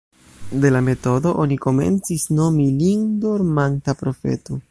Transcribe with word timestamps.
De 0.61 0.69
la 0.75 0.79
metodo 0.87 1.33
oni 1.43 1.57
komencis 1.65 2.25
nomi 2.39 2.67
lin 2.79 3.05
dormanta 3.27 3.99
profeto. 4.05 4.59